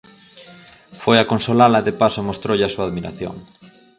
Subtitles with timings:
[1.01, 3.35] Foi a consolala e de paso mostroulle a súa admiración.